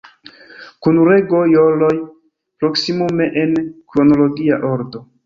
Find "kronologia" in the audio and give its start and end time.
3.93-4.59